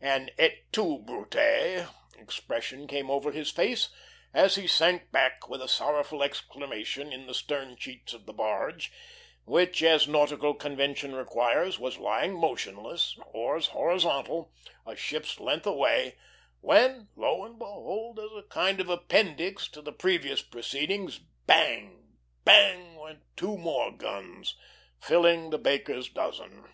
[0.00, 1.86] An "Et tu, Brute"
[2.18, 3.90] expression came over his face,
[4.34, 8.90] as he sank back with a sorrowful exclamation in the stern sheets of the barge,
[9.44, 14.52] which, as nautical convention requires, was lying motionless, oars horizontal,
[14.84, 16.16] a ship's length away;
[16.60, 22.08] when, lo and behold, as a kind of appendix to the previous proceedings, bang!
[22.44, 22.96] bang!
[22.96, 24.56] went two more guns,
[25.00, 26.64] filling the baker's dozen.